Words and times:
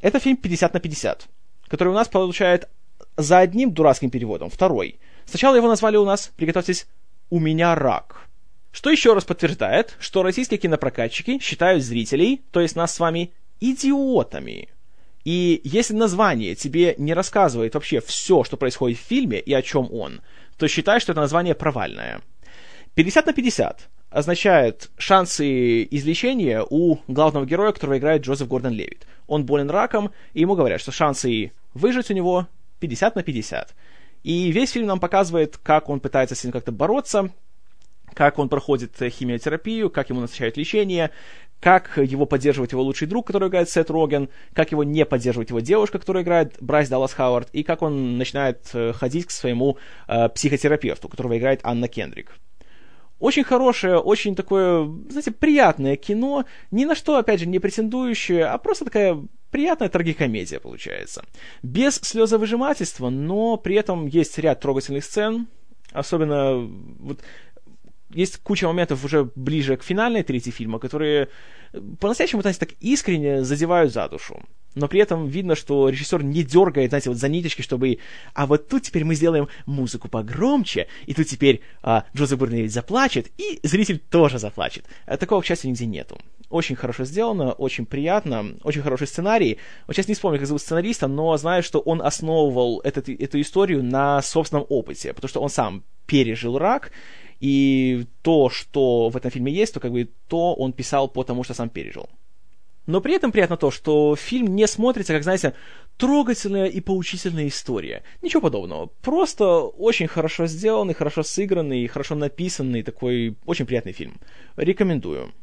это 0.00 0.20
фильм 0.20 0.36
50 0.36 0.74
на 0.74 0.80
50, 0.80 1.28
который 1.68 1.88
у 1.88 1.94
нас 1.94 2.08
получает 2.08 2.68
за 3.16 3.38
одним 3.38 3.72
дурацким 3.72 4.10
переводом 4.10 4.50
второй. 4.50 4.98
Сначала 5.26 5.56
его 5.56 5.68
назвали 5.68 5.96
у 5.96 6.04
нас, 6.04 6.30
приготовьтесь, 6.36 6.86
«У 7.30 7.40
меня 7.40 7.74
рак». 7.74 8.28
Что 8.70 8.90
еще 8.90 9.12
раз 9.12 9.24
подтверждает, 9.24 9.96
что 9.98 10.22
российские 10.22 10.58
кинопрокатчики 10.58 11.38
считают 11.40 11.82
зрителей, 11.82 12.42
то 12.50 12.60
есть 12.60 12.76
нас 12.76 12.94
с 12.94 13.00
вами, 13.00 13.32
идиотами. 13.60 14.68
И 15.24 15.60
если 15.64 15.94
название 15.94 16.54
тебе 16.54 16.94
не 16.96 17.12
рассказывает 17.12 17.74
вообще 17.74 18.00
все, 18.00 18.44
что 18.44 18.56
происходит 18.56 18.98
в 18.98 19.02
фильме 19.02 19.40
и 19.40 19.52
о 19.52 19.62
чем 19.62 19.92
он, 19.92 20.20
то 20.56 20.68
считай, 20.68 21.00
что 21.00 21.12
это 21.12 21.20
название 21.20 21.54
провальное. 21.54 22.20
50 22.94 23.26
на 23.26 23.32
50 23.32 23.88
означает 24.10 24.90
шансы 24.96 25.84
излечения 25.84 26.64
у 26.68 26.98
главного 27.08 27.44
героя, 27.46 27.72
которого 27.72 27.98
играет 27.98 28.22
Джозеф 28.22 28.48
Гордон 28.48 28.72
Левит. 28.72 29.06
Он 29.26 29.44
болен 29.44 29.70
раком, 29.70 30.10
и 30.32 30.40
ему 30.40 30.54
говорят, 30.54 30.80
что 30.80 30.92
шансы 30.92 31.52
выжить 31.74 32.10
у 32.10 32.14
него 32.14 32.48
50 32.80 33.16
на 33.16 33.22
50. 33.22 33.74
И 34.24 34.50
весь 34.50 34.72
фильм 34.72 34.86
нам 34.86 35.00
показывает, 35.00 35.58
как 35.58 35.88
он 35.88 36.00
пытается 36.00 36.34
с 36.34 36.42
ним 36.42 36.52
как-то 36.52 36.72
бороться, 36.72 37.30
как 38.14 38.38
он 38.38 38.48
проходит 38.48 38.96
химиотерапию, 38.98 39.90
как 39.90 40.08
ему 40.08 40.20
назначают 40.20 40.56
лечение, 40.56 41.10
как 41.60 41.98
его 41.98 42.24
поддерживает 42.24 42.72
его 42.72 42.82
лучший 42.82 43.06
друг, 43.08 43.26
который 43.26 43.48
играет 43.48 43.68
Сет 43.68 43.90
Роген, 43.90 44.28
как 44.54 44.70
его 44.72 44.84
не 44.84 45.04
поддерживает 45.04 45.50
его 45.50 45.60
девушка, 45.60 45.98
которая 45.98 46.22
играет 46.22 46.56
Брайс 46.60 46.88
Даллас 46.88 47.12
Хауард, 47.12 47.48
и 47.52 47.62
как 47.62 47.82
он 47.82 48.16
начинает 48.16 48.70
э, 48.72 48.92
ходить 48.92 49.26
к 49.26 49.30
своему 49.30 49.76
э, 50.06 50.28
психотерапевту, 50.28 51.08
которого 51.08 51.36
играет 51.36 51.60
Анна 51.64 51.88
Кендрик. 51.88 52.38
Очень 53.18 53.44
хорошее, 53.44 53.98
очень 53.98 54.36
такое, 54.36 54.84
знаете, 55.08 55.32
приятное 55.32 55.96
кино, 55.96 56.44
ни 56.70 56.84
на 56.84 56.94
что, 56.94 57.16
опять 57.16 57.40
же, 57.40 57.46
не 57.46 57.58
претендующее, 57.58 58.46
а 58.46 58.58
просто 58.58 58.84
такая 58.84 59.20
приятная 59.50 59.88
трагикомедия 59.88 60.60
получается. 60.60 61.24
Без 61.62 61.96
слезовыжимательства, 61.96 63.10
но 63.10 63.56
при 63.56 63.74
этом 63.74 64.06
есть 64.06 64.38
ряд 64.38 64.60
трогательных 64.60 65.04
сцен, 65.04 65.48
особенно 65.92 66.58
вот 67.00 67.20
есть 68.10 68.38
куча 68.38 68.66
моментов 68.66 69.04
уже 69.04 69.30
ближе 69.34 69.76
к 69.76 69.82
финальной 69.82 70.22
трети 70.22 70.50
фильма, 70.50 70.78
которые 70.78 71.28
по-настоящему, 72.00 72.42
знаете, 72.42 72.60
так 72.60 72.70
искренне 72.80 73.42
задевают 73.44 73.92
за 73.92 74.08
душу. 74.08 74.42
Но 74.74 74.86
при 74.88 75.00
этом 75.00 75.26
видно, 75.26 75.54
что 75.54 75.88
режиссер 75.88 76.22
не 76.22 76.42
дергает, 76.44 76.90
знаете, 76.90 77.08
вот 77.08 77.18
за 77.18 77.28
ниточки, 77.28 77.62
чтобы... 77.62 77.98
А 78.34 78.46
вот 78.46 78.68
тут 78.68 78.82
теперь 78.82 79.04
мы 79.04 79.14
сделаем 79.14 79.48
музыку 79.66 80.08
погромче, 80.08 80.86
и 81.06 81.14
тут 81.14 81.26
теперь 81.26 81.62
а, 81.82 82.04
Джозеф 82.14 82.38
Бурневич 82.38 82.70
заплачет, 82.70 83.28
и 83.38 83.60
зритель 83.62 83.98
тоже 83.98 84.38
заплачет. 84.38 84.84
А 85.06 85.16
такого, 85.16 85.40
к 85.40 85.46
счастью, 85.46 85.70
нигде 85.70 85.86
нету. 85.86 86.18
Очень 86.50 86.76
хорошо 86.76 87.04
сделано, 87.04 87.52
очень 87.52 87.84
приятно, 87.84 88.54
очень 88.62 88.82
хороший 88.82 89.06
сценарий. 89.06 89.58
Вот 89.86 89.96
сейчас 89.96 90.08
не 90.08 90.14
вспомню, 90.14 90.38
как 90.38 90.46
зовут 90.46 90.62
сценариста, 90.62 91.08
но 91.08 91.36
знаю, 91.36 91.62
что 91.62 91.80
он 91.80 92.00
основывал 92.00 92.80
этот, 92.80 93.08
эту 93.08 93.40
историю 93.40 93.82
на 93.82 94.22
собственном 94.22 94.64
опыте, 94.68 95.12
потому 95.12 95.28
что 95.28 95.40
он 95.40 95.50
сам 95.50 95.84
пережил 96.06 96.56
рак, 96.56 96.90
и 97.40 98.06
то, 98.22 98.48
что 98.48 99.10
в 99.10 99.16
этом 99.16 99.30
фильме 99.30 99.52
есть, 99.52 99.74
то 99.74 99.80
как 99.80 99.92
бы 99.92 100.08
то 100.28 100.54
он 100.54 100.72
писал 100.72 101.08
потому, 101.08 101.44
что 101.44 101.54
сам 101.54 101.68
пережил. 101.68 102.08
Но 102.88 103.02
при 103.02 103.14
этом 103.14 103.32
приятно 103.32 103.58
то, 103.58 103.70
что 103.70 104.16
фильм 104.16 104.56
не 104.56 104.66
смотрится, 104.66 105.12
как, 105.12 105.22
знаете, 105.22 105.52
трогательная 105.98 106.68
и 106.68 106.80
поучительная 106.80 107.46
история. 107.46 108.02
Ничего 108.22 108.40
подобного. 108.40 108.86
Просто 109.02 109.60
очень 109.60 110.06
хорошо 110.06 110.46
сделанный, 110.46 110.94
хорошо 110.94 111.22
сыгранный, 111.22 111.86
хорошо 111.86 112.14
написанный, 112.14 112.82
такой 112.82 113.36
очень 113.44 113.66
приятный 113.66 113.92
фильм. 113.92 114.18
Рекомендую. 114.56 115.34